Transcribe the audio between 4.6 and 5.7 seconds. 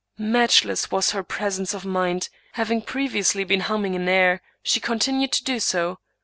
she continued to do